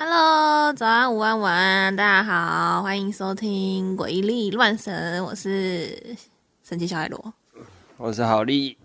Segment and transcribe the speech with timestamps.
[0.00, 6.16] Hello，早安、午安、晚安，大家好，欢迎收听《鬼力乱神》，我是
[6.62, 7.34] 神奇小海螺。
[7.96, 8.78] 我是郝丽。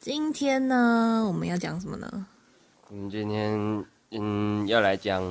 [0.00, 2.26] 今天呢，我们要讲什么呢？
[2.88, 5.22] 我们今天嗯要来讲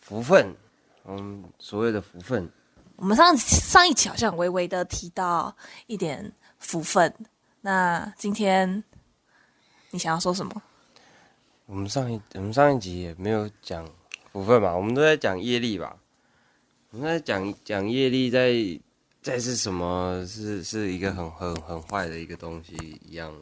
[0.00, 0.56] 福分，
[1.04, 2.50] 嗯，所谓的福分。
[2.96, 5.54] 我们上上一期好像微微的提到
[5.88, 7.12] 一点福分，
[7.60, 8.82] 那今天
[9.90, 10.62] 你想要说什么？
[11.66, 13.84] 我们上一我们上一集也没有讲
[14.32, 15.98] 福分嘛，我们都在讲业力吧。
[16.90, 18.54] 我们在讲讲业力在
[19.20, 23.34] 在是什么，是是一个很很很坏的一个东西一样，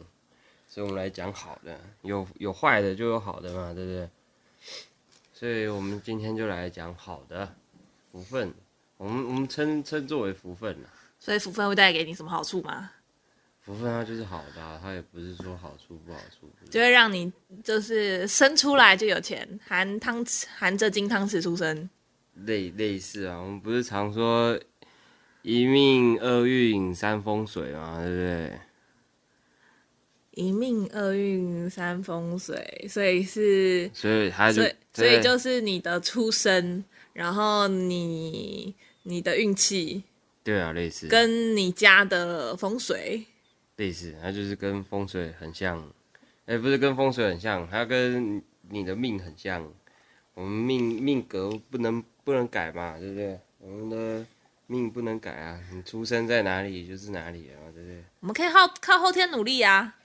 [0.67, 4.09] 所以我们来讲好的，有有坏的就有好的嘛，对不对？
[5.31, 7.55] 所以我们今天就来讲好的
[8.11, 8.51] 福分，
[8.97, 10.89] 我们我们称称作为福分了。
[11.19, 12.91] 所以福分会带给你什么好处吗？
[13.65, 16.47] 福分它就是好的、啊，它也不是说好处不好处。
[16.69, 17.33] 就会让你
[17.63, 21.89] 就是生出来就有钱，含汤匙含着金汤匙出生。
[22.45, 24.59] 类类似啊，我们不是常说
[25.41, 28.59] 一命二运三风水嘛，对不对？
[30.31, 40.03] 一命二运三风水，所以是，所以它就所以所以就是你的出生，然后你你的运气
[40.43, 43.25] 对啊，类似跟你家的风水，
[43.77, 45.91] 类似，它就是跟风水很像，
[46.45, 49.67] 哎、不是跟风水很像，它跟你的命很像。
[50.33, 53.39] 我们命命格不能不能改嘛，对不对？
[53.59, 54.25] 我们的
[54.67, 58.03] 命不能改啊，你出生在哪里就是哪里啊，对不对？
[58.19, 59.95] 我们可以靠靠后天努力啊。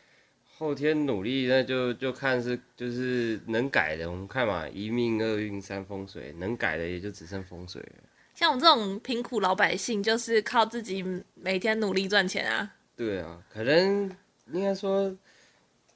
[0.57, 8.05] 后天努力，那就就看是就是能改的，我们看嘛，一命二运三风水，能改的也就只剩风水了。
[8.35, 11.05] 像我们这种贫苦老百姓，就是靠自己
[11.35, 12.71] 每天努力赚钱啊。
[13.01, 14.11] 对啊，可能
[14.53, 15.17] 应该说，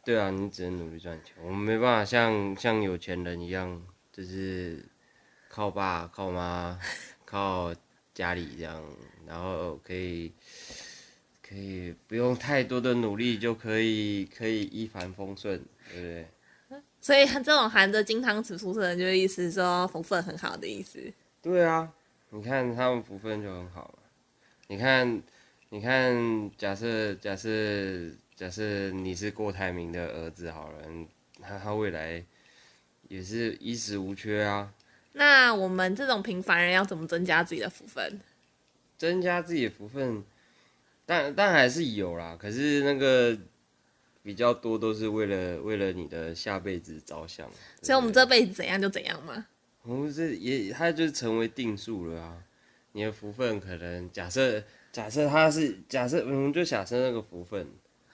[0.06, 4.82] 对啊，你只能努力赚钱，我们没办法像像有钱人一样，就是
[5.50, 6.80] 靠爸靠妈
[7.26, 7.74] 靠
[8.14, 8.82] 家里这样，
[9.26, 10.32] 然后可以
[11.46, 15.62] 可以不用太多的努力就可以可以一帆风顺，
[15.92, 16.24] 对
[16.70, 16.80] 不对？
[17.02, 21.12] 所以这种含着金汤匙出生的，就意思说福分很好的意思。
[21.42, 21.92] 对啊，
[22.30, 23.98] 你看他们福分就很好嘛。
[24.68, 25.22] 你看，
[25.74, 27.50] 你看，假设假设
[28.36, 30.78] 假设你是郭台铭的儿子好了，
[31.42, 32.24] 他他未来
[33.08, 34.72] 也是衣食无缺啊，
[35.14, 38.20] 那我们这种平凡人要怎么增加自己的福分？
[38.96, 40.22] 增加自己的福分，
[41.04, 42.36] 但但还是有啦。
[42.40, 43.36] 可是那个
[44.22, 47.50] 比较多都是为了为了你的下辈子着想，
[47.82, 49.44] 所以我们这辈子怎样就怎样嘛。
[49.82, 52.44] 我们这也它就成为定数了啊。
[52.92, 54.62] 你的福分可能假设
[54.94, 57.66] 假设它是假设，我们就假设那个福分，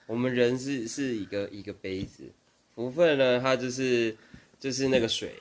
[0.07, 2.23] 我们人是是一个一个杯子，
[2.73, 4.17] 福分呢它就是
[4.59, 5.31] 就是那个水，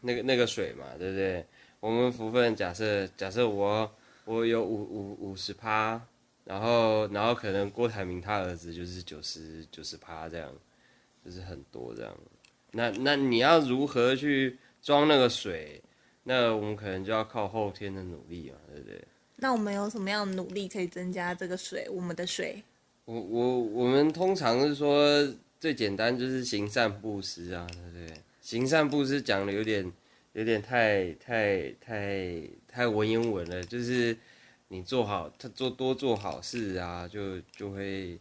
[0.00, 1.44] 那个那个水嘛，对不对？
[1.80, 3.92] 我们福分假设假设我
[4.24, 6.00] 我有五五五十趴，
[6.44, 10.48] 然后然后可能郭台铭他儿子就是九十九十趴这样，
[11.24, 12.16] 就是很多这样。
[12.70, 15.82] 那那你要如何去装那个水？
[16.22, 19.04] 那我们可能就要靠后天的努力嘛，对不对？
[19.42, 21.84] 那我们有什么样的努力可以增加这个水？
[21.90, 22.62] 我们的水
[23.06, 28.16] 我我我们通常是说最简单就是行善布施啊，对不对？
[28.40, 29.92] 行善布施讲的有点
[30.34, 34.16] 有点太太太太文言文了，就是
[34.68, 38.16] 你做好，他做多做好事啊，就就会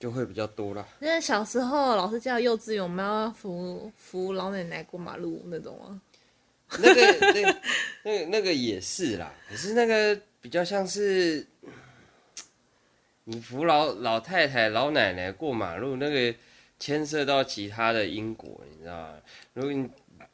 [0.00, 0.84] 就会比较多啦。
[1.00, 5.94] 因为小时候老师教幼稚园，我们要扶扶老奶奶过马路那种啊。
[6.78, 7.54] 那个那
[8.02, 11.46] 那个那个也是啦，可是那个比较像是
[13.24, 16.34] 你扶老老太太、老奶奶过马路，那个
[16.78, 19.14] 牵涉到其他的因果，你知道吗？
[19.52, 19.88] 如果你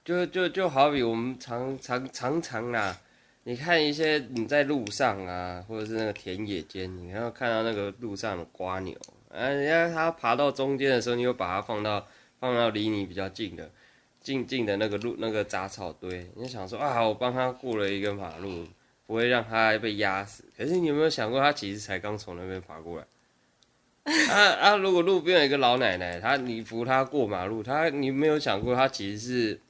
[0.05, 2.99] 就就就好比我们常常常常啦，
[3.45, 8.97] 你看一些你在路上啊，或者是那个田野间，你要看到那个路上的瓜牛，
[9.31, 12.07] 啊，人家它爬到中间的时候，你又把它放到
[12.41, 13.71] 放到离你比较近的。
[14.21, 18.67] 近近的那个路那个杂草堆，你就想说啊，我帮他过了一个马路，
[19.07, 20.45] 不会让他被压死。
[20.57, 23.07] 可是你有没有想过，他其实才刚从那边爬过来？
[24.31, 24.77] 啊啊！
[24.77, 29.61] 如果路边有一个老奶奶，她你扶她过马路，她你没有想过，她其实是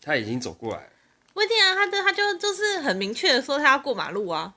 [0.00, 0.88] 她已经走过来了，
[1.34, 4.54] 不一定啊，她的她就就是很明确的说她要过马路啊。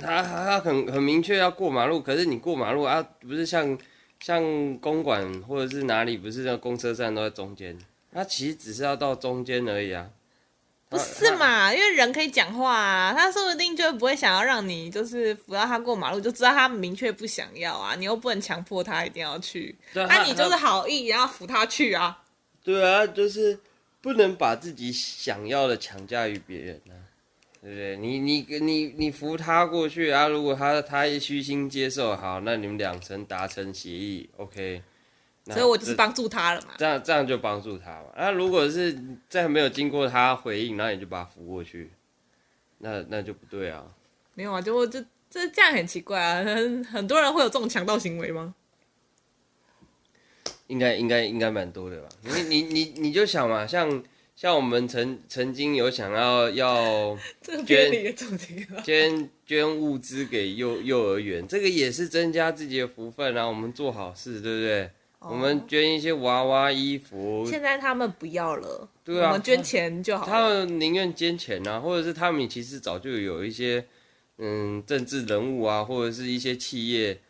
[0.00, 3.76] 她她很很明确要过马路，可是你过马路啊，不是像
[4.18, 4.42] 像
[4.78, 7.78] 公馆或者是哪里，不是那公车站都在中间，
[8.12, 10.08] 他其实只是要到中间而已啊。
[10.88, 11.72] 不是嘛？
[11.72, 22.24] 因为人可以讲话啊，他说不定就不会想要让你就是扶到他过马路，就知道他明确不想要啊，你又不能强迫他一定要去，那、你就是好意，然后扶他去啊。
[22.64, 23.56] 对啊，就是
[24.00, 27.06] 不能把自己想要的强加于别人啊，
[27.62, 27.96] 对不对？
[27.96, 34.82] 你你你你扶他过去啊，如果他他虚心接受，好，那你们两层达成协议，OK。
[35.50, 36.68] 那所以我就是帮助他了嘛。
[36.78, 38.06] 这样这样就帮助他嘛。
[38.16, 38.98] 那如果是
[39.28, 41.90] 在没有经过他回应，然后你就把他扶过去，
[42.78, 43.84] 那那就不对啊。
[44.34, 48.54] 没有啊，就就这这样很奇怪啊，很很多人会有这种强盗行为吗？
[50.68, 52.08] 应该应该应该蛮多的吧？
[52.22, 54.02] 你你你你就想嘛，像
[54.36, 58.80] 像我们曾曾经有想要要 这个偏离的主题了。
[58.82, 63.44] 捐捐物资给幼幼儿园，这个也是增加自己的福分啊。
[63.44, 64.90] 我们做好事，对不对？
[65.20, 70.66] 我们捐一些娃娃衣服，现在他们不要了，对啊我们捐钱就好他了。
[70.66, 73.86] 们宁愿捐钱啊，或者是他们其实早就有一些
[74.38, 77.20] 嗯政治人物啊，或者是一些企业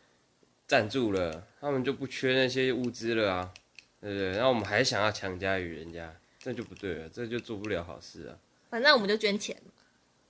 [0.68, 3.52] 赞助了，他们就不缺那些物资了啊，
[4.00, 4.30] 对不对？
[4.30, 8.38] 然后我们还想要强加于人家，这就不对了，这就做不了好事啊。
[8.70, 9.72] 反正我们就捐钱嘛，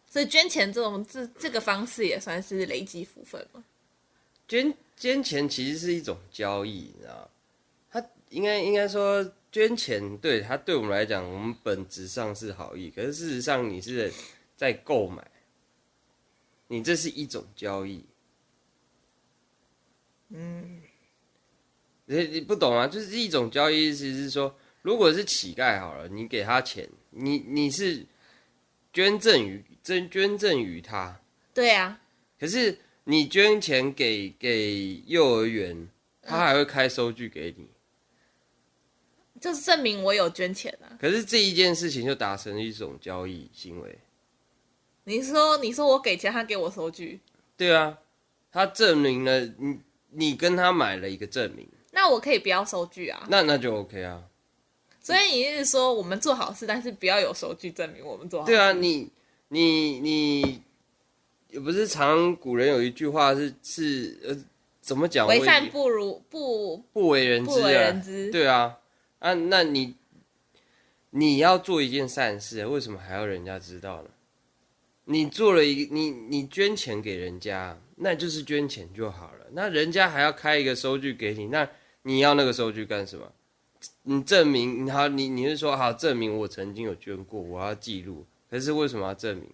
[0.09, 3.63] 所以捐钱这种这这个方式也算是累积福分嘛。
[4.49, 7.31] 捐捐钱其实是一种交易，你知道
[8.31, 14.13] 应该应该说捐钱，对他对我们来讲，我们本质上是好意，可是事实上你是
[14.57, 15.25] 在购买，
[16.69, 18.05] 你这是一种交易。
[20.29, 20.81] 嗯，
[22.05, 22.87] 你你不懂啊？
[22.87, 28.07] 就是一种交易，意思是说，如果是乞丐好了，你给他钱，你你是
[28.93, 31.21] 捐赠于捐捐赠于他，
[31.53, 32.01] 对啊，
[32.39, 35.89] 可是你捐钱给给幼儿园，
[36.23, 37.67] 他还会开收据给你。
[39.41, 40.93] 就是证明我有捐钱啊。
[41.01, 43.99] 可是这一件事情就达成了一种交易行为。
[45.05, 47.19] 你说你说我给钱，他给我收据，
[47.57, 47.99] 对啊，
[48.53, 53.27] 他证明了你你跟他买了一个证明，那我可以不要收据啊。
[53.29, 54.23] 那那就 OK 啊。
[55.03, 58.53] 所以你是说我们做好事，但是不要有收据证明我们做好事。
[58.53, 59.11] 对啊，你
[59.49, 60.63] 你你
[61.49, 64.37] 也不是常古人有一句话是是呃
[64.83, 65.27] 怎么讲？
[65.27, 68.03] 为善不如不不为人知不为啊人。
[68.03, 68.31] 知。
[68.31, 68.79] 对啊，
[69.21, 69.95] 啊，那你
[71.11, 74.11] 你要做一件善事，为什么还要人家知道呢？
[75.05, 79.47] 你做了一个，你你捐钱给人家，那就是捐钱就好了。
[79.53, 81.69] 那人家还要开一个收据给你，那
[82.03, 83.33] 你要那个收据干什么？
[84.03, 88.27] 你证明，好，你你是说好证明我曾经有捐过，我要记录。
[88.51, 89.47] 可是为什么要证明？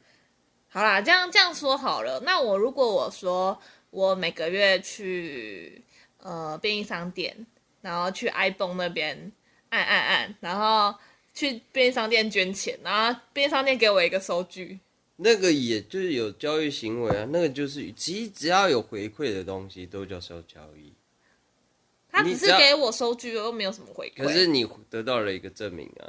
[0.68, 2.20] 好啦，这样这样说好了。
[2.20, 3.58] 那我如果我说
[3.90, 5.82] 我每个月去
[6.18, 7.46] 呃便利商店，
[7.80, 9.32] 然后去 iPhone 那边
[9.76, 10.98] 按按按，然后
[11.34, 14.78] 去便利商店捐钱，然后便利商店给我一个收据，
[15.16, 20.92] 那个也就是有交易行为啊，那个就是其实只要有回馈的东西都叫收交易。
[22.10, 24.24] 他只是给我收据，又没有什么回馈。
[24.24, 26.08] 可是你得到了一个证明啊，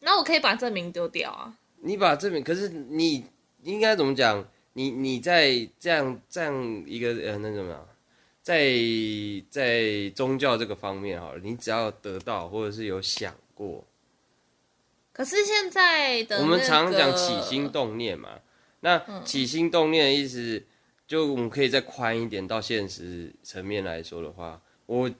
[0.00, 1.54] 那我可以把证明丢掉啊。
[1.80, 3.24] 你把证明，可是你
[3.62, 4.46] 应该怎么讲？
[4.74, 7.88] 你你在这样这样一个呃那什么样，
[8.48, 8.72] 在
[9.50, 13.84] 在宗教这个方面哈，你只要得到或者是有想过，
[15.12, 18.40] 可是现在的、那我们常讲起心动念嘛。
[18.80, 20.64] 那起心动念的意思，
[21.06, 25.10] 就我们可以再宽一点到现实层面来说的话，我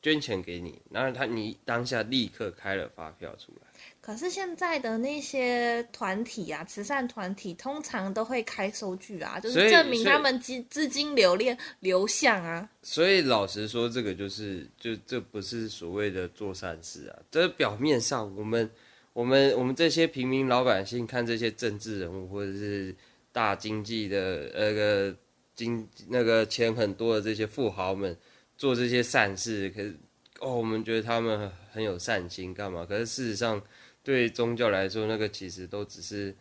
[0.00, 3.67] 捐钱给你，然后他你当下立刻开了发票出来。
[4.08, 12.66] 可是现在的那些团体啊，慈善团体通常都会开收据啊，就是证明他们资资金流链流向啊。
[12.82, 18.70] 所以老实说，这个就是就这不是所谓的做善事啊，这表面上我们
[19.12, 22.96] 我们我们这些平民老百姓看这些政治人物或者是
[23.30, 25.14] 大经济的那个
[25.54, 28.16] 经那个钱很多的这些富豪们
[28.56, 29.94] 做这些善事，可是
[30.40, 32.86] 哦，我们觉得他们很有善心，干嘛？
[32.86, 33.60] 可是事实上，
[34.08, 36.34] 对宗教来说，那个其实都只是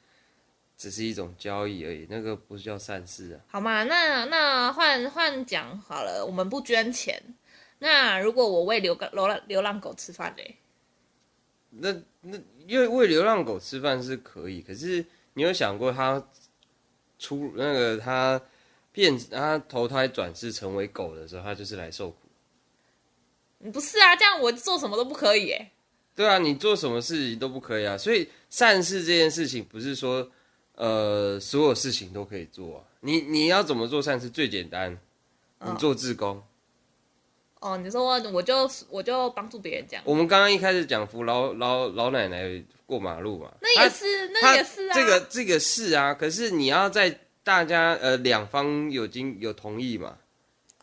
[0.77, 3.41] 只是一种交易而已，那个不是叫善事啊。
[3.45, 7.21] 好嘛，那那换换讲好了，我们不捐钱。
[7.79, 10.55] 那如果我喂流浪流浪流浪狗吃饭嘞？
[11.71, 16.25] 那那因为喂流浪狗吃饭是可以，可是你有想过它
[17.19, 18.41] 出那个它
[18.93, 22.29] 变它投胎转世成为狗的时候，它就是来受苦。
[23.73, 25.71] 不是啊，这样我做什么都不可以耶。
[26.17, 27.95] 对啊，你做什么事情都不可以啊。
[27.95, 30.27] 所以善事这件事情不是说
[30.73, 32.83] 呃所有事情都可以做啊。
[33.01, 34.97] 你你要怎么做善事最简单？
[35.63, 36.43] 你做志工。
[37.59, 44.93] 哦，你说我我就我就帮助别人这样，我们刚刚一开始讲扶老老老奶奶过马路嘛，那也是那也是啊。
[44.93, 50.17] 这个这个是啊，可是你要在大家呃两方有经有同意嘛，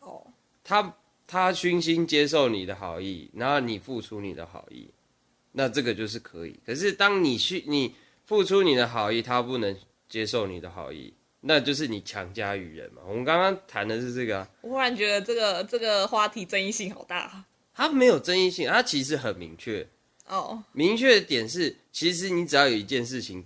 [0.01, 0.27] 哦，
[0.65, 0.95] 他
[1.27, 4.89] 他虚心接受你的好意，然后你付出你的好意，
[5.57, 6.59] 那这个就是可以。
[6.67, 7.95] 可是当你去你
[8.27, 9.77] 付出你的好意，他不能
[10.09, 13.03] 接受你的好意，那就是你强加于人嘛。
[13.07, 17.45] 我们刚刚谈的是这个、啊，我忽然觉得这个这个话题争议性好大
[17.75, 19.87] 它没有争议性，它其实很明确。
[20.27, 20.63] 哦。
[20.73, 23.45] 明确的点是，其实你只要有一件事情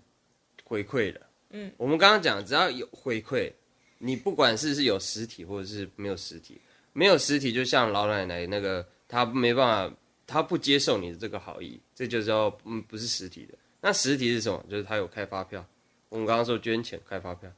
[0.64, 3.50] 回馈了，嗯，我们刚刚讲，只要有回馈，
[3.98, 6.60] 你不管是是有实体或者是没有实体，
[6.92, 9.96] 没有实体，就像老奶奶那个，她没办法，
[10.26, 13.54] 她不接受你的这个好意，这就叫嗯不是实体的。
[13.80, 14.64] 那实体是什么？
[14.70, 15.66] 就是他有开发票。
[16.08, 17.50] 我们刚刚说捐钱开发票，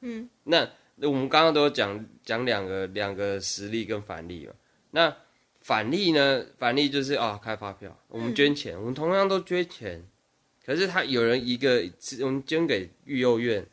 [0.00, 4.54] 嗯，那那我们刚刚都有讲讲两个两个实例跟反例嘛，
[4.92, 5.14] 那。
[5.64, 6.44] 反例呢？
[6.58, 10.04] 反例就是啊，开发票，我们捐钱，我们同样都捐钱，
[10.66, 11.88] 可是他有人一个，
[12.22, 13.64] 我们捐给育幼院、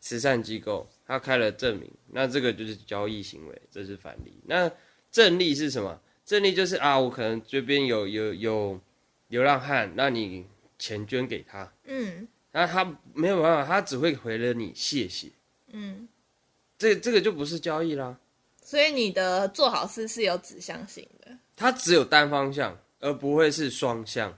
[0.00, 4.32] 慈善机构，他开了证明，那这个就是交易行为，这是反例。
[4.46, 4.68] 那
[5.12, 6.00] 正例是什么？
[6.24, 8.80] 正例就是啊，我可能这边有有有
[9.28, 10.46] 流浪汉，那你
[10.78, 15.28] 钱捐给他，嗯那他没有办法，他只会回了你谢谢，
[15.72, 16.08] 嗯，
[16.78, 18.18] 这这个就不是交易啦。
[18.62, 21.30] 所以你的做好事是有指向性的。
[21.54, 24.36] 它只有单方向，而不会是双向。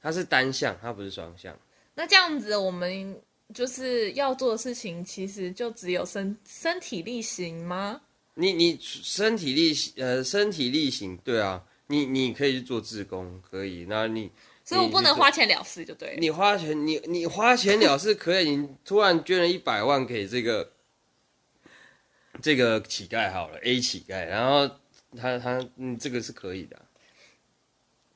[0.00, 1.58] 它是单向，它不是双向。
[1.94, 3.20] 那这样子，我们
[3.52, 8.00] 就是要做的事情，其实就只有身身体力行吗？
[8.34, 13.86] 你你身体力行，呃，身体力行，对啊，你你可以去做志工，可以。
[13.88, 14.30] 那你
[14.64, 16.16] 所以我不能花钱了事，就对了。
[16.18, 18.56] 你花钱，你你花钱了事 可以。
[18.56, 20.72] 你突然捐了一百万给这个
[22.42, 24.68] 这个乞丐好了，A 乞丐，然后
[25.16, 26.82] 他他嗯，这个是可以的。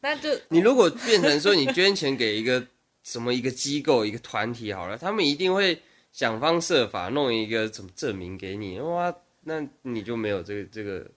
[0.01, 2.67] 那就 你如果变成说你捐钱给一个
[3.03, 11.11] 什么一个机构一个团体好了，他们一定会想方设法弄一个什么证明给你，哇，那你就没有这个这个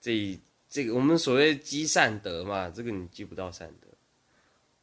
[0.00, 0.40] 这
[0.72, 3.88] 这个我们所谓积善德嘛，这个你积不到善德，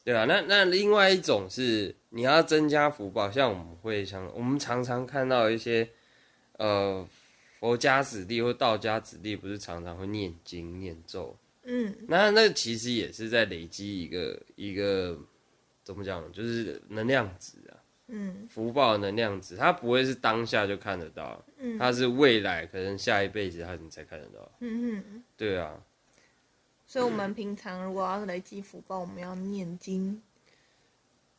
[0.04, 0.26] 对吧？
[0.26, 5.90] 那那另外一种是你要增加福报，像我们会像我们常常看到一些
[6.58, 7.04] 呃
[7.60, 11.36] 佛家子弟或道家子弟，不是常常会念经念咒。
[11.64, 15.18] 嗯那那其实也是在累积一个一个
[15.84, 17.69] 怎么讲，就是能量值啊，
[18.10, 24.52] 嗯福报的能量值，它不会是当下就看得到，嗯它是未来可能下一辈子它你才看得到。
[24.60, 25.24] 嗯嗯。
[25.38, 25.80] 对啊，
[26.86, 30.22] 所以，我们平常如果要累积福报，我们要念经。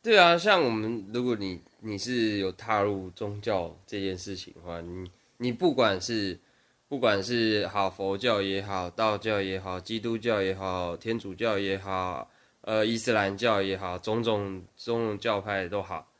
[0.01, 6.39] 对啊，像我们如果你你是有踏入宗教这件事情的话，你你不管是
[6.87, 12.29] 不管是好佛教也好，道教也好，基督教也好，天主教也好，
[12.61, 16.10] 呃，伊斯兰教也好，种种种种教派都好，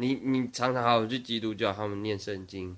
[0.00, 2.74] 你你常常还有去基督教，他们念圣经，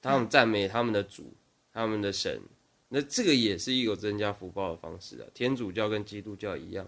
[0.00, 1.32] 他们赞美他们的主，
[1.72, 2.40] 他们的神，
[2.88, 5.26] 那这个也是一个增加福报的方式啊。
[5.32, 6.84] 天主教跟基督教一样，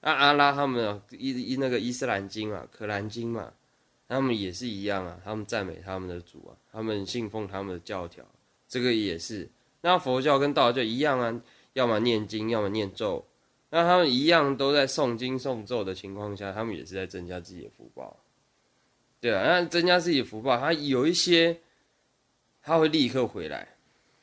[0.00, 3.52] 那阿拉他们啊伊伊那个伊斯兰经啊，可兰经嘛，
[4.08, 8.24] 他们也是一样啊，他们赞美他们的主啊，他们信奉他们的教条。
[8.66, 9.48] 这个也是，
[9.82, 11.40] 那佛教跟道教一样啊，
[11.74, 13.26] 要么念经，要么念咒，
[13.68, 18.16] 那他们一样都在诵经诵咒的情况下，他们也是在增加自己的福报。
[19.20, 21.58] 对啊，那增加自己福报，他有一些
[22.62, 23.66] 他会立刻回来，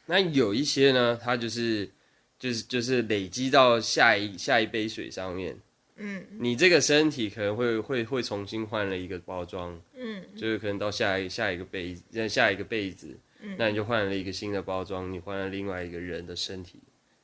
[0.05, 1.89] 那有一些呢，他就是
[2.37, 5.57] 就是就是累积到下一下一杯水上面，
[5.95, 6.25] 嗯。
[6.39, 10.23] 你这个身体可能会会会重新换了一个包装，嗯。
[10.35, 13.55] 就是可能到下一下一个辈子，下一个辈子，嗯。
[13.57, 16.79] 那你就换了一个新的包装，你换了另外一个人的身体，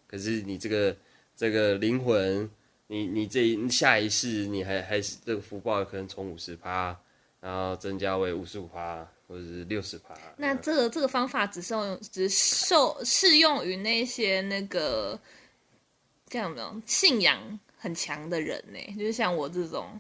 [0.08, 0.96] 可是你这个
[1.36, 2.50] 这个灵魂，
[2.88, 6.98] 你你这一下一世你还还是这个福报可能从五十趴，
[7.42, 10.14] 然后增加为五十五趴或者是六十趴。
[10.38, 15.20] 那这个这个方法只受只受适用于那些那个
[16.28, 20.00] 这样的信仰很强的人呢，就是像我这种，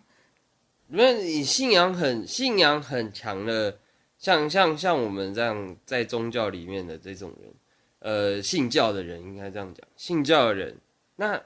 [0.89, 3.79] 因为你信仰很信仰很强的，
[4.17, 7.53] 像像像我们这样在宗教里面的这种人，
[7.99, 10.77] 呃，信教的人应该这样讲，信教的人，
[11.15, 11.41] 那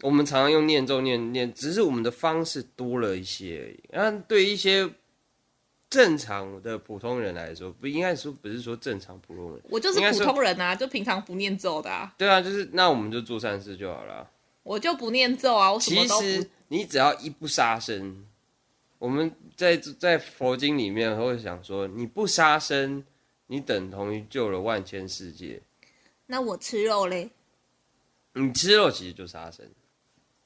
[0.00, 3.80] 我们常常用念咒念念，只是我们的方式多了一些而已。
[3.92, 4.90] 那对于一些
[5.92, 14.30] 正常的普通人来说，不应该说不是说正常普通人，我就是普通人啊，就平常不念咒的啊，对啊，就是那我们就做善事就好了啊。
[14.62, 18.24] 我就不念咒啊，我什么都其实，你只要一不杀生，
[18.98, 23.04] 我们在在佛经里面会想说，你不杀生，
[23.48, 25.60] 你等同于救了万千世界。
[26.24, 27.28] 那我吃肉嘞，
[28.32, 29.68] 你吃肉其实就杀生，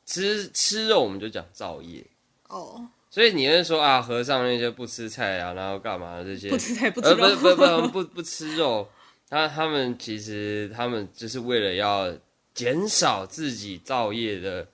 [0.05, 2.05] 吃吃肉我们就讲造业。
[2.49, 8.87] 哦，所以你会说啊，和尚那些不吃菜啊，然后干嘛的这些，不吃菜不吃呃，肉，不不不 不不吃肉，
[9.27, 12.15] 他他们其实他们就是为了要
[12.53, 14.69] 减少自己造业的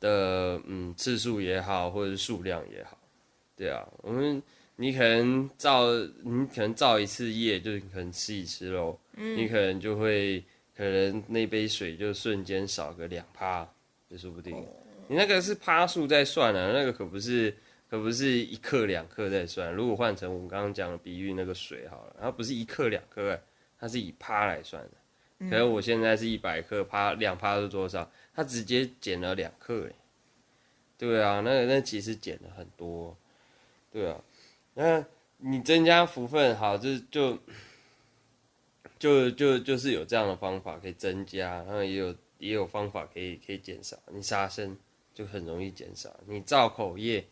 [0.00, 2.98] 的嗯次数也好，或者是数量也好，
[3.56, 4.42] 对啊，我们
[4.74, 5.86] 你可能造
[6.24, 10.42] 你可能造一次业，就是可能吃一次肉，你可能就会
[10.76, 13.64] 可能那杯水就瞬间少个两趴，
[14.08, 14.66] 也说不定。
[15.06, 17.54] 你那个是趴数在算啊、那个可不是
[17.94, 19.72] 可不是一克两克在算。
[19.72, 23.40] 如果换成我们刚刚讲的比喻那个水好了，它不是一克两克、
[23.78, 24.90] 它是以趴来算的。
[25.48, 28.10] 可能我现在是一百克，趴两趴是多少？
[28.34, 29.94] 它直接减了两克、欸，
[30.98, 33.16] 对啊，那那其实减了很多，
[33.92, 34.20] 对啊，
[34.74, 35.04] 那
[35.38, 37.38] 你增加福分好，就就
[38.98, 43.96] 就就就是有这样的方法可以增加，然后也有也有方法可以可以减少。
[44.10, 44.76] 你杀生
[45.14, 47.24] 就很容易减少，你造口业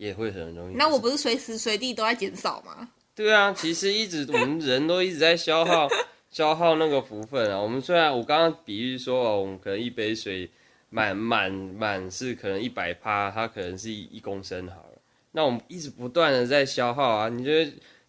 [0.00, 0.74] 也会很容易。
[0.74, 2.88] 那我不是随时随地都在减少吗？
[3.14, 5.86] 对啊，其实一直我们人都一直在消耗
[6.32, 7.60] 消耗那个福分啊。
[7.60, 10.48] 我们虽然我刚刚比喻说哦，我们可能一杯水
[10.88, 14.98] 满满满是可能一百趴，它可能是一一公升好了。
[15.32, 17.50] 那我们一直不断的在消耗啊，你就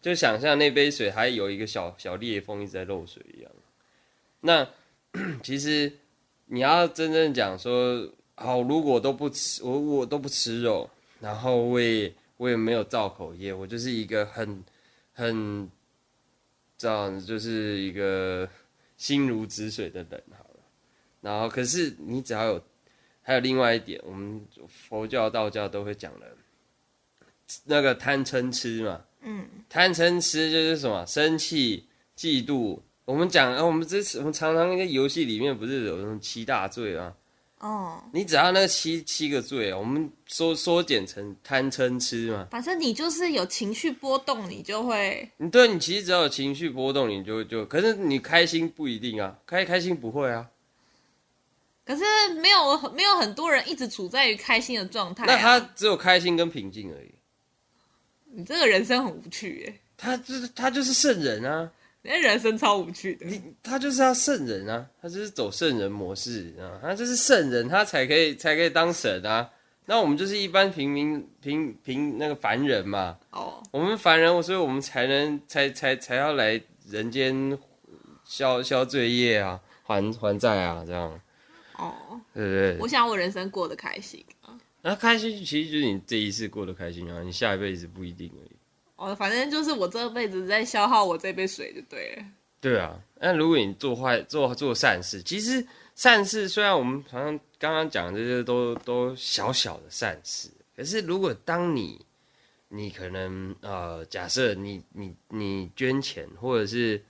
[0.01, 3.51] 就想象那杯水还有一个小小裂缝一直在漏水一样。
[4.39, 4.65] 那
[5.43, 5.91] 其实
[6.45, 10.89] 你要真正讲说，好，如果都不吃，我我都不吃肉，
[11.21, 14.63] 然后我也我也没有造口业，我就是一个很
[15.13, 15.69] 很
[16.77, 18.49] 这样，就是一个
[18.97, 20.59] 心如止水的人好了。
[21.21, 22.63] 然后可是你只要有，
[23.21, 26.35] 还有另外一点，我们佛教、道教都会讲的，
[27.65, 29.05] 那个贪嗔痴嘛。
[29.21, 31.05] 嗯，贪嗔痴就是什么？
[31.05, 31.87] 生气、
[32.17, 32.79] 嫉妒。
[33.05, 37.15] 我们讲，啊我们这次我们常常在游戏里面不是有那种七大罪啊？
[37.61, 42.47] 哦，你只要那七七个罪，我们缩缩减成贪嗔痴嘛。
[42.49, 50.49] 反正你就是有情绪波动，你就会你对你其实只要有情绪波动，你就就，可是你开心不一定啊，开开心不会啊。
[51.85, 52.03] 可是
[52.39, 55.27] 没有没有很多人一直处在于开心的状态、啊。
[55.27, 57.11] 那他只有开心跟平静而已。
[58.33, 61.69] 你这个人生很无趣耶，他就是他就是圣人啊，
[62.03, 63.25] 你的人生超无趣的。
[63.25, 69.49] 你他就是要圣人啊，他就是走圣人模式啊，他就是圣人，他才可以才可以当神啊。
[69.85, 77.57] 那我们就是一般平民平平那个凡人嘛，哦，我们凡人，所以我们才能才才才要来人间
[78.23, 81.19] 消消罪业啊，还还债啊，这样，
[81.77, 81.93] 哦，
[82.33, 82.77] 对不对？
[82.79, 84.57] 我想我人生过得开心啊。
[84.83, 88.50] 那开心其实就是你这一次过得开心啊，你下一辈子不一定而已。
[89.01, 92.23] 哦，反正就是我这辈子在消耗我这杯水就对了。
[92.59, 101.99] 对啊，那如果你做坏做做善事，其实善事虽然我们好像刚刚讲这些都都小小的善事，可是如果当你
[102.69, 107.03] 你可能呃，假设你你你捐钱，或者是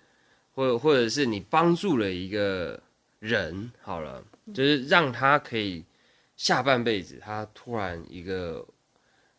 [0.55, 2.81] 或或者是你帮助了一个
[3.19, 4.23] 人，好了，
[4.53, 5.83] 就是让他可以
[6.37, 8.65] 下半辈子他突然一个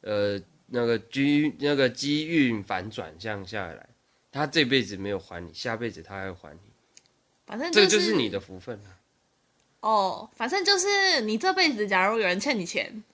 [0.02, 0.38] 呃
[0.72, 3.86] 那个机那个机运反转向下来。
[4.30, 6.60] 他这辈子没有还你，下辈子他还会还你，
[7.46, 8.96] 反正这就就是你的福分啊。
[9.80, 13.04] 哦，反正就是你这辈子，假如有人欠你钱，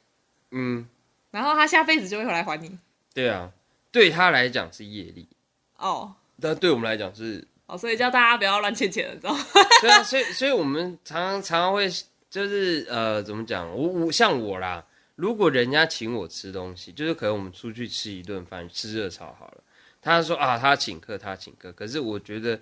[0.53, 0.87] 嗯，
[1.33, 2.79] 然后他下辈子就会回来还你。
[3.13, 3.51] 对啊，
[3.91, 5.27] 对他来讲是业力，
[5.79, 9.45] 哦但对我们来讲是，哦，所以叫大家不要乱欠钱了，知道吗？
[9.81, 11.91] 对啊，所以所以我们常常常常会
[12.31, 13.69] 就是呃，怎么讲？
[13.75, 14.85] 我我像我啦，
[15.19, 19.65] 如果人家请我吃东西，就是可能我们出去吃一顿饭，吃热炒好了，
[20.01, 22.61] 他说啊，他请客，他请客，可是我觉得。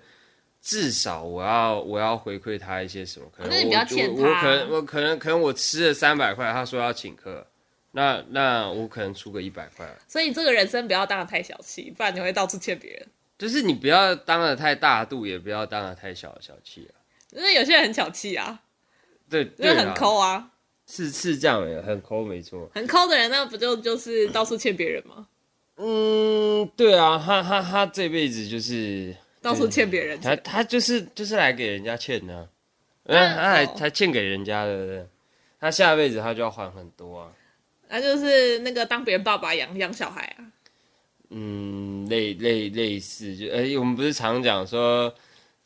[0.59, 3.27] 至少我要我要回馈他一些什么？
[3.31, 7.45] 可能我不要欠我我可能我可能可能我吃了三百块，他说要请客，
[7.91, 13.07] 那那我可能出个一百块，所以你这个人生不要当的太小气，不然你会到处欠别人。
[13.37, 16.97] 就是你不要当的太大度，也不要当的太小小气啊。
[17.31, 18.59] 因为有些人很小气啊，
[19.29, 20.51] 对，因为很，抠啊，
[20.87, 22.69] 是是这样的，很抠，没错。
[22.73, 25.27] 很抠的人，那不就就是到处欠别人吗？
[25.75, 30.35] 嗯，对啊，他他他这辈子就是到处欠别人他。
[30.37, 32.49] 他就是就是来给人家欠的啊，
[33.03, 35.07] 嗯嗯，他还哦他欠给人家的？
[35.59, 37.31] 他下辈子他就要还很多啊。
[37.89, 40.45] 那就是那个当别人爸爸养养小孩啊。
[41.29, 45.13] 嗯，类类类似，就哎、我们不是常讲说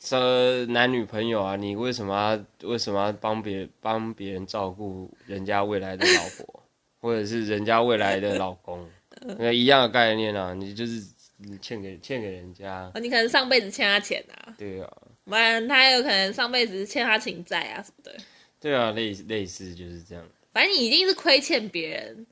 [0.04, 2.14] 说男女朋友啊，你为什么
[2.62, 6.64] 要为什么要帮别帮别人照顾人家未来的老婆，
[7.00, 8.90] 或者是人家未来的老公，
[9.38, 11.04] 那一样的概念啊，你就是
[11.38, 14.92] 你欠给欠给人家，哦，你可能上辈子欠他钱啊，对啊，
[15.26, 18.18] 不然他有可能上辈子欠他情债啊什么的。
[18.60, 20.28] 对啊，类类似就是这样。
[20.52, 22.26] 反正你一定是亏欠别人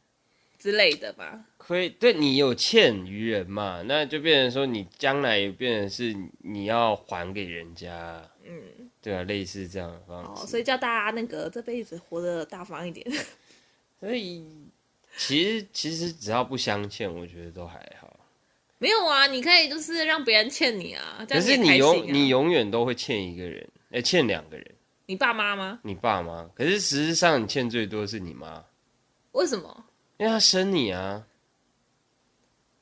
[0.60, 1.46] 之类的吧。
[1.58, 8.62] 亏对你有欠于人嘛，那就变成说你将来也变成是你要还给人家，嗯，
[9.02, 10.48] 对啊，类似这样的方哦，式。
[10.48, 13.10] 所以叫大家那个这辈子活得大方一点。
[14.00, 14.46] 所以
[15.18, 18.20] 其实其实只要不相欠，我觉得都还好。
[18.80, 24.66] 没有啊，你可以就是让别人欠你啊，这样也可是你永你永远都会欠一个人，哎、欠两个人，
[25.06, 25.80] 你爸妈吗？
[25.84, 26.50] 你爸妈。
[26.56, 28.64] 可是实际上你欠最多的是你妈，
[29.34, 29.86] 为什么
[30.20, 31.26] 因为他生你啊，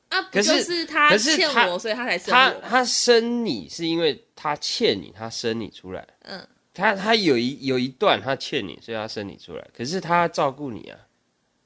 [0.09, 0.21] 啊？
[0.23, 2.61] 不可是就是他可是他欠我，所以他才生我？
[2.61, 6.05] 她她生你是因为他欠你，他生你出来。
[6.23, 9.67] 嗯，他他有一有一段他欠你，所以他生你出来。
[9.71, 10.97] 可是他照顾你啊，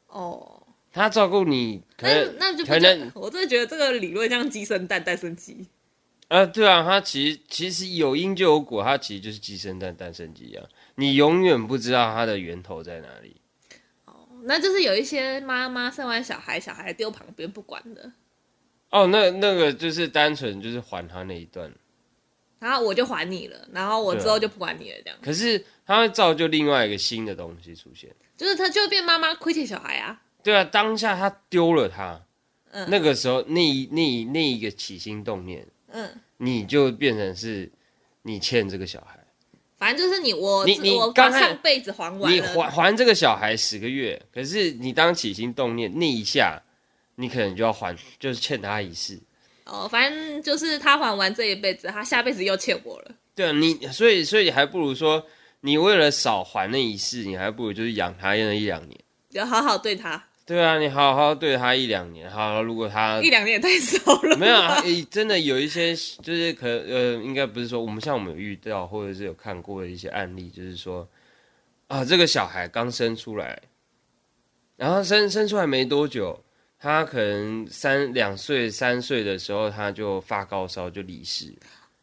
[0.07, 5.65] 哦，他照顾你，可那能那就不可能我真的觉得这个理论像鸡生蛋，蛋生鸡。
[6.27, 10.63] 啊，对啊，他其实其实有因就有果，他其实就是鸡生蛋，蛋生鸡一样，
[10.95, 13.37] 你永远不知道它的源头在哪里。
[14.43, 18.11] 那就是有一些妈妈生完小孩，小孩丢旁边不管的，
[18.89, 21.71] 哦，那那个就是单纯就是还他那一段，
[22.59, 28.09] 然后我就还你了，然后我之后就不管你了，这样可是他会造就另外一个新的东西出现。
[28.37, 30.19] 就是他就会变妈妈亏欠小孩啊。
[30.41, 32.19] 对啊，当下他丢了他，
[32.71, 37.71] 嗯那个时候那一那一那一个起心动念，嗯，你就变成是
[38.23, 39.20] 你欠这个小孩，
[39.81, 46.61] 反正就是你我你你我把刚才上辈子还完你，还还这个小孩十个月，可是你当起心动念那一下，
[47.15, 49.19] 你可能就要还，就是欠他一世。
[49.65, 53.11] 哦，反正就是他还完这一辈子，他下辈子又欠我了。
[53.33, 55.25] 对啊，你所以所以还不如说，
[55.61, 58.99] 你为了少还那一世，你还不如就是养他那一两年。
[59.31, 64.35] 要好好对他，对啊，你好好对他一两年，好，如果他一两年也太少了。
[64.37, 71.07] 没有啊，诶真的有一些就是可呃，应该不是说我们像我们有遇到或者是有看过的一些案例，就是说
[71.87, 73.61] 啊，这个小孩刚生出来，
[74.75, 76.37] 然后生生出来没多久，
[76.79, 81.53] 他可能三两岁三岁的时候他就发高烧就离世，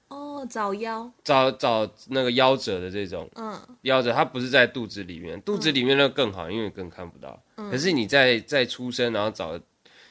[0.09, 3.29] 哦，早夭，找找那个夭折的这种。
[3.35, 7.39] 嗯，夭折，他不是在肚子里面，肚子里面那更好，因为更看不到。
[7.71, 9.59] 可是你在在出生，然后找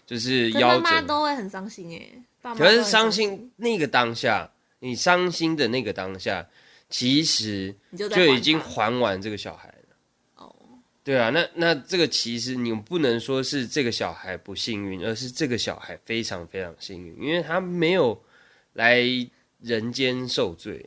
[0.06, 6.46] 就是夭折，都会很伤心哎，爸妈可是伤心那个当下，你伤心的那个当下，
[6.90, 9.96] 其实就已经还完这个小孩了。
[10.36, 10.56] 哦，
[11.04, 18.22] 对啊，那那这个其实你不能说是这个小孩不幸运，而是这个小孩非常非常幸运，因为他没有
[18.74, 19.02] 来
[19.62, 20.86] 人间受罪。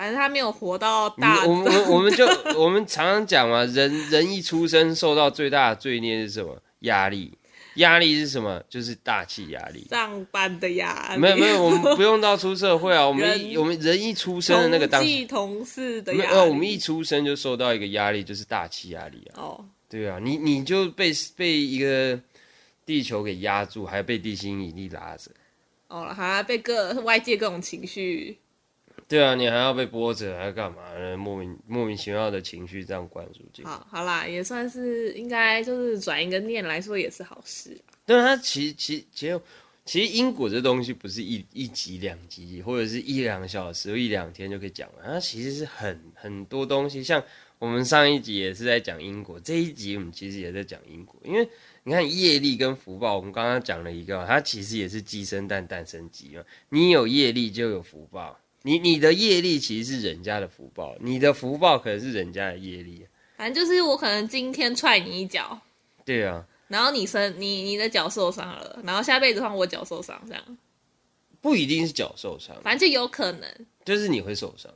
[0.00, 2.26] 反正他没有活到我大们我们 我们就
[2.58, 6.56] 我们常常讲嘛，人人一出生受到最大的罪孽是什么？
[6.78, 7.36] 压力，
[7.74, 8.62] 压力是什么？
[8.66, 9.86] 就是大气压力。
[9.90, 19.36] 上班的压力，没有没有，我们不用到出社会啊，我们一我们人一出生的那个当同，济同事的没有，我们一出生就受到一个压力，就是大气压力啊。
[19.36, 22.18] 哦，对啊，你你就被被一个
[22.86, 25.30] 地球给压住，还被地心引力拉着。
[25.88, 28.38] 哦，还被各外界各种情绪，
[29.10, 31.16] 对啊，你还要被波折，还要干嘛呢？
[31.16, 33.64] 莫名莫名其妙的情绪这样灌输进去。
[33.64, 37.76] 好好啦，也算是应该就是转一个念来说也是好事。
[38.06, 39.40] 对啊，它其实其实其实
[39.84, 47.02] 其实因果这东西不是一一集两集，或者是一两个小时、一两天就可以讲完，它其实是很很多东西。
[47.02, 47.20] 像
[47.58, 51.48] 我们上一集也是在讲因果，这一集我们其实也在讲因果，因为
[51.82, 56.44] 你看业力跟福报，我们刚刚讲了一个，它其实也是鸡生蛋，蛋生鸡嘛。
[56.68, 63.06] 你有业力就有福报，你你的业力其实是人家的福报，你的福报可能是人家的业力。
[63.36, 65.58] 反正就是我可能今天踹你一脚，
[66.04, 70.58] 对啊，然后你身你你的脚受伤了，然后下辈子换我脚受伤，这样，
[71.40, 73.48] 不一定是脚受伤，反正就有可能
[73.84, 74.70] 就是你会受伤。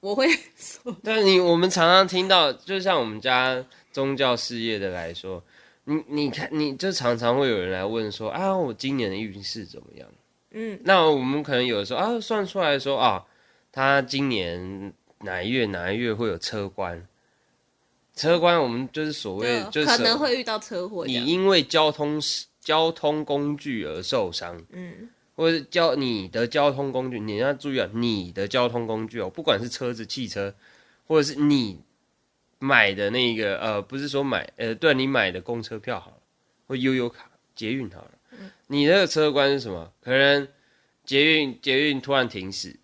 [0.00, 0.94] 我会受。
[1.02, 5.42] 但是你我们常常听到，就像我们家宗教事业的来说，
[5.84, 10.08] 你你看，你就常常会有人来问说啊，我今年的运势怎么样？
[10.52, 13.24] 嗯，那我们可能有的时候啊，算出来说啊，
[13.72, 17.06] 他今年哪一月哪一月会有车关，
[18.14, 21.14] 车关我们就是所谓就是可能会遇到车祸你。
[21.24, 22.20] 因为交通
[22.60, 30.54] 交通工具而受伤，嗯，或者是交你的交通工具，你要注意啊，你的交通工具哦，不管是车子、汽车，
[31.06, 31.80] 或者是你
[32.58, 36.16] 买的那个呃，不是说买呃，对你买的公车票好了，
[36.68, 38.10] 或悠游卡、捷运好了，
[38.68, 39.92] 你那个车关是什么？
[40.00, 40.48] 可能
[41.04, 42.78] 捷运捷运突然停驶，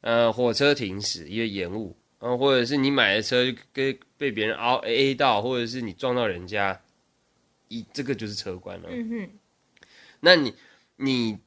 [0.00, 6.80] 呃，火车停驶因为延误，呃，或者是你买的车跟被别人凹 A 到，或者是你撞到人家，
[7.68, 8.88] 一这个就是车关了。
[8.90, 9.30] 嗯哼，
[10.20, 10.54] 那你
[10.96, 11.38] 你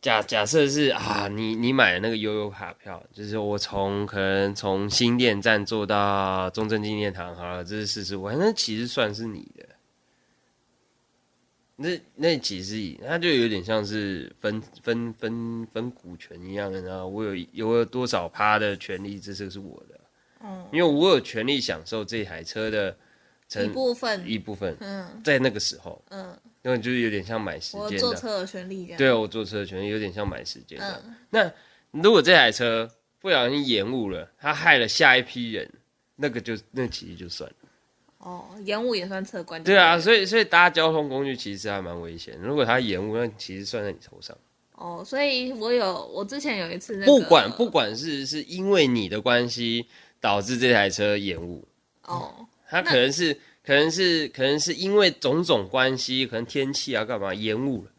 [0.00, 9.48] 假假设是啊，你你买的那个悠悠卡票，就是我从可能从新店站坐到中正纪念堂，好了，这是四十五，那其实算是你
[11.76, 11.88] 的。
[11.88, 20.00] 那那其实它就有点像是分分分分股权一样的，然后我有有有多少趴的权利，这是是我的，
[20.44, 22.96] 嗯，因为我有权利享受这台车的一
[23.48, 28.98] 成部分，一部分，嗯在那个时候，嗯，因为就是有点像买时间的，坐车的权利这样。
[28.98, 31.02] 对我坐车的权利有点像买时间的。
[31.06, 31.52] 嗯，那
[31.90, 35.68] 如果这台车不小心延误了，它害了下一批人，
[36.16, 37.56] 那个就那其实就算了。
[38.24, 39.62] 哦，延误也算车关。
[39.62, 42.34] 对啊，，所以所以搭交通工具其实还蛮危险。
[42.40, 44.34] 如果它延误，那其实算在你头上。
[44.76, 49.86] 哦，所以我有我之前有一次那个，不管不管是是因为你的关系
[50.20, 51.68] 导致这台车延误，
[52.06, 57.90] 哦，它可能是可能是可能是因为种种关系，可能天气啊干嘛延误了。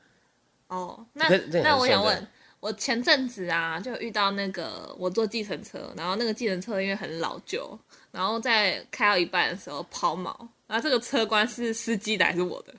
[0.70, 1.30] 哦，那
[1.64, 2.28] 那我想问，
[2.60, 7.78] 我前阵子啊，就遇到那个我坐计程车，然后那个计程车因为很老旧，
[8.16, 10.34] 然后在开到一半的时候抛锚，
[10.68, 12.74] 然后这个车关是司机的还是我的？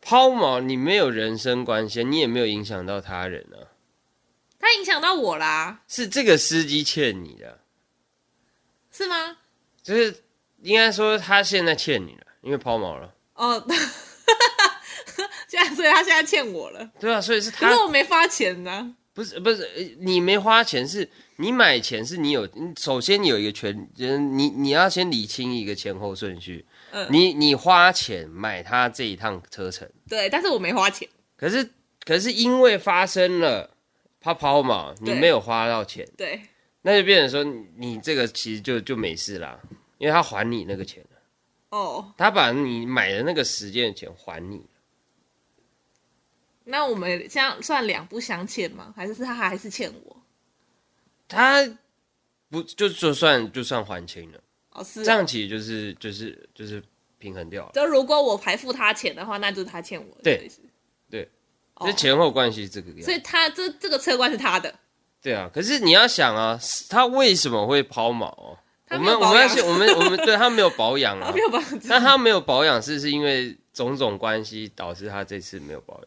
[0.00, 3.76] 抛锚，你没有人身关系，你也没有影响到他人啊，
[4.58, 7.60] 他影响到我啦，是这个司机欠你的，
[8.90, 9.36] 是吗？
[9.82, 10.24] 就是
[10.62, 13.14] 应该说他现在欠你了，因为抛锚了。
[13.34, 13.62] 哦，
[15.46, 18.96] 现在所以他现在欠我了，对啊，所以是他可是我没发钱呢。
[19.14, 26.66] 不是不是呃你没花钱，是你买钱是你有，你首先你有一个权，就是你你要先理清一个前后顺序。
[26.90, 27.06] 嗯。
[27.10, 31.08] 你你花钱买他这一趟车程，对，但是我没花钱。
[31.36, 31.70] 可是
[32.04, 33.70] 可是因为发生了
[34.20, 36.40] 他抛锚，你没有花到钱，对，
[36.82, 39.58] 那就变成说你你这个其实就就没事啦，
[39.98, 44.60] 因为他还你那个钱了，哦，他把你买的那个时间的钱还你。
[46.64, 48.92] 那我们这样算两不相欠吗？
[48.96, 50.16] 还是他还是欠我？
[51.28, 51.64] 他
[52.50, 56.82] 不就就算就算还清了，哦，是哦这样其实就是就是就是
[57.18, 57.72] 平衡掉了。
[57.74, 60.50] 就如果我还付他钱的话，那就是他欠我的对。
[61.10, 61.28] 对
[61.74, 63.04] 哦这前后关系是这个样子。
[63.04, 64.74] 所以他这这个车关是他的，
[65.20, 68.58] 对啊，可是你要想啊，他为什么会抛锚哦？
[68.86, 71.76] 他我没有保们我们要先我们我们对 他没有保养他啊没，有办法。
[71.84, 76.06] 那他没有保养是是因为种种关系导致他这次没有保养。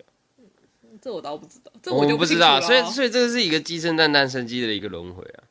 [1.07, 5.47] 这我倒不知道，这我就们不知道，所以所以这个是一个鸡生蛋蛋生鸡的一个轮回啊，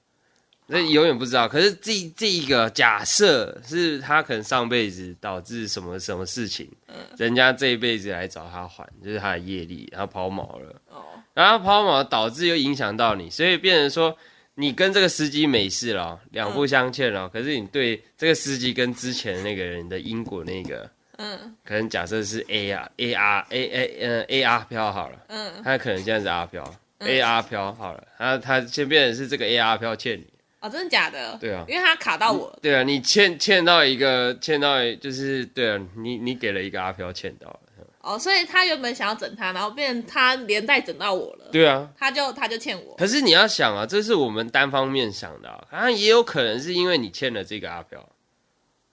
[0.68, 1.48] 这永远不知道。
[1.48, 14.14] 可是这这一个假设是他可能上辈子导致什么什么事情，嗯人家这一辈子来找他还，就是他的业力，然后抛锚了，哦，然后抛锚导致又影响到你，所以变成说
[14.56, 17.30] 你跟这个司机没事了，两不相欠了。
[17.30, 25.16] 可是你对这个司机跟之前那个人的因果那个，嗯可能假设是 A 啊 A R A A 呃 A R 飘好了。
[25.28, 26.62] 嗯，他可能现在是阿飘、
[27.00, 30.26] a R 飘好了，他他先变成是这个 A R 飘欠你，
[30.60, 31.36] 哦，真的假的？
[31.40, 32.56] 对啊因为他卡到我。
[32.62, 37.60] 对啊，你欠欠到一个欠到就是对啊，你你给了一个阿飘欠到了，
[38.00, 41.88] 哦，所以他原本想要整他，然后变成他连带整到我了，对啊。
[41.98, 42.94] 他就他就欠我。
[42.96, 48.06] 可是你要想啊，这是我们单方面想的、啊，他也有可能是因为你欠了这个阿飘，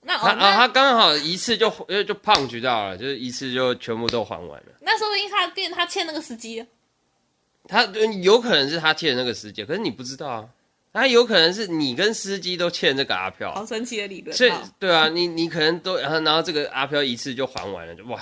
[0.05, 4.73] 他啊那哦，那他刚好一次就就就胖举到了，就是一次就全部都还完了。
[4.81, 6.65] 那说不定他变他欠那个司机，
[7.67, 7.83] 他
[8.21, 10.45] 有可能是他欠那个司机，可是你不知道啊，
[10.91, 14.35] 他有可能是你跟司机都欠这个阿飘，好神奇的理论。
[14.35, 18.21] 所以好对啊，你你可能都然后然后这个阿飘一次就还完了，就哇，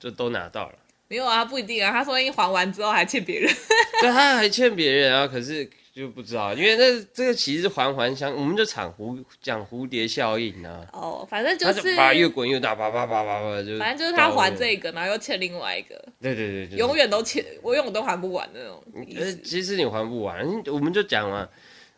[0.00, 0.74] 就都拿到了。
[1.08, 1.90] 没有啊，不一定啊。
[1.90, 3.54] 他说不定还完之后还欠别人。
[4.00, 21.48] 对，他还欠别人啊，可是就不知道，因为那这个其实是环环相，我们就讲蝴讲蝴蝶效应啊，哦，反正就是把越滚越大，叭叭叭叭叭就，反正就是他还这个，然后又欠另外一个，对对对，就是永远都欠，我永远都还不完那种意呃，其实你还不完，我们就讲嘛，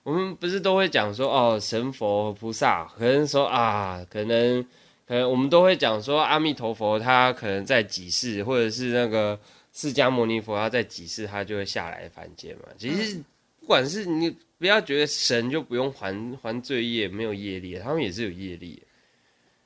[0.02, 4.62] 我们不是都会讲说哦，神佛菩萨，可能说啊，可能
[5.06, 9.38] 可能我们都会讲说阿弥陀佛，他可能在几世，或者是那个
[9.74, 12.62] 释迦牟尼佛他在几世，他就会下来凡间嘛。
[12.78, 13.22] 其实不
[13.70, 18.82] 管是你不要觉得神就不用还还罪业，没有业力，他们也是有业力。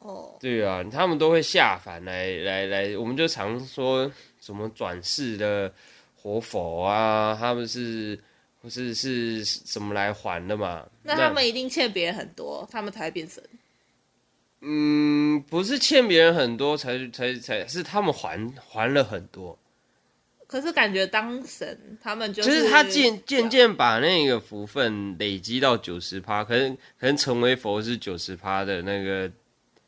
[0.01, 5.73] 哦，对啊，他们都会下凡来来来，我们就常说什么转世的
[6.15, 8.21] 活佛啊，他们是
[8.61, 10.87] 不是是什么来还的嘛？
[11.03, 13.43] 那他们一定欠别人很多，他们才会变神。
[14.61, 18.39] 嗯，不是欠别人很多才才才是他们还
[18.69, 19.59] 还了很多，
[20.55, 29.29] 可是感觉当神，他们就就是是他渐渐渐把那个福分累积到九十趴，可能可能成为佛是九十趴的那个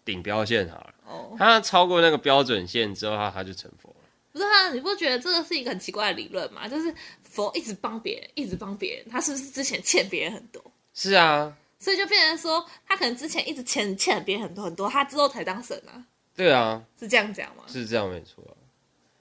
[0.05, 3.96] 顶标线好了，哦，他超过那个标准线之后，他他就成佛了。
[4.33, 6.66] 不是啊，你不觉得这个是一个很奇怪的理论吗？
[6.66, 10.61] 就是佛一直帮别人，一直帮别人，他是不是之前欠别人很多？
[10.94, 16.02] 是啊，所以就变成说，他可能之前一直欠欠了别人很多很多，他之后才当神啊，
[16.35, 17.62] 对啊，是这样讲吗？
[17.68, 18.65] 是这样没错啊。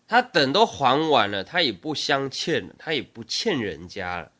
[0.07, 4.31] 他等都还完了，他也不相欠了，他也不欠人家了。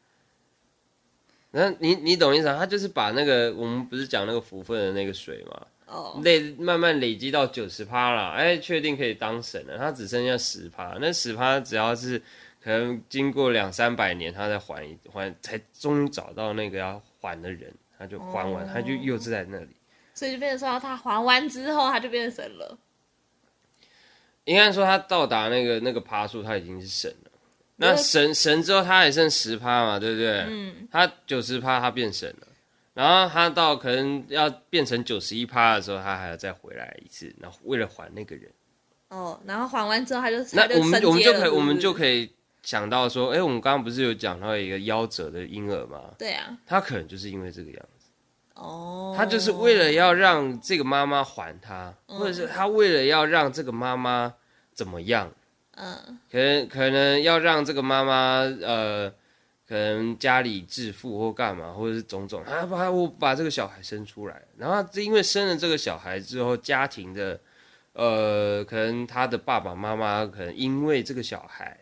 [1.51, 2.57] 那你你懂意思啊？
[2.57, 12.19] 他就是把那个我们不是讲那个福分的那个水嘛，哦，累慢慢累积到九十趴了，哎，确定可以当神了，他只剩下十趴，那十趴只要是
[12.61, 19.69] 可能经过两三百年，他再还一还，才终于找到那个要还的人，他就还完，哦他就又是在那里。
[20.13, 22.77] 所以就变成说他还完之后，他就变神了。
[24.45, 27.31] 应该说他到达那个那个趴数，他已经是神了。
[27.77, 30.45] 那神神之后，他还剩十趴嘛，对不对？
[30.47, 32.47] 嗯，他九十趴，他变神了。
[32.93, 38.49] 然后他到可能要变成九十一趴的时候，他还要再回来一次，然后为了还那个人。
[39.09, 42.31] 哦，然后还完之后，他就那我们我们就可以我们就可以
[42.63, 45.99] 想到说，哎，我们刚刚不是有讲到一个夭折的婴儿吗？
[46.17, 47.94] 对啊，他可能就是因为这个样子，
[48.55, 52.17] 哦，他就是为了要让这个妈妈还他，嗯。
[52.17, 54.33] 或者是他为了要让这个妈妈
[54.73, 55.31] 怎么样，
[55.75, 56.19] 嗯。
[56.31, 59.09] 可能可能要让这个妈妈呃，
[59.67, 67.39] 可能家里致富或干嘛，或者是种种，他把我把这个小孩生出来，然后因为生了这个小孩之后，家庭的
[67.93, 71.77] 呃，可能他的爸爸妈妈可能因为这个小孩。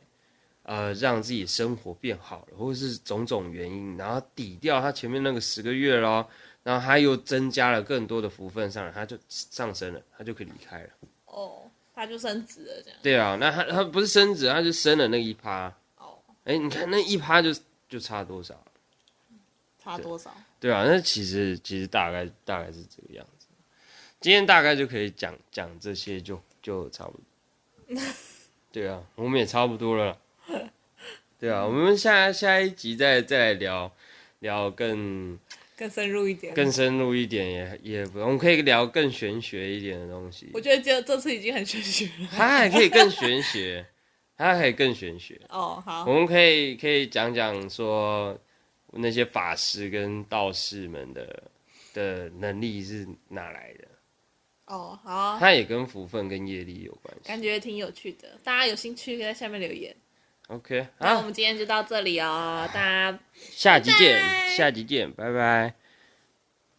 [0.66, 6.26] 呃，让自己生活变好了，或者是种种原因，然后抵掉他前面那个十个月咯，
[6.64, 10.90] 然后他又增加了更多的福分上来，他就上升了，他就可以离开了。
[11.26, 13.00] 哦，他就升职了这样。
[13.04, 15.68] 对啊，那他他不是升职，他就升了那一趴。
[15.98, 17.50] 哦，哎，你看那一趴就
[17.90, 18.64] 就差多少？
[19.84, 20.34] 差多少？
[20.60, 23.48] 对啊，那其实其实大概大概是这个样子。
[24.22, 28.02] 今天大概就可以讲讲这些就，就差不多。
[28.72, 30.18] 对啊，我们也差不多了。
[31.38, 33.92] 对啊，我们下下一集再再来聊
[34.40, 35.38] 聊更
[35.76, 36.54] 更深入一点。
[36.54, 40.62] 更深入一点也也不，我们可以聊更玄学一点的东西我。
[40.62, 42.30] 觉得这这次已经很玄学了。
[42.32, 43.86] 它还可以更玄学，
[44.38, 45.40] 它还可以更玄学。
[45.50, 48.38] 哦，好，我们可以可以讲讲说
[48.92, 51.44] 那些法师跟道士们的
[51.94, 53.88] 的能力是哪来的？
[54.66, 57.28] 哦，好啊，它也跟福分跟业力有关系。
[57.28, 58.40] 感觉挺有趣的。
[58.44, 59.94] 大家有兴趣可以在下面留言。
[60.48, 64.22] OK，好，那我们今天就到这里哦，大家下集见
[64.56, 65.83] 下集见，拜拜。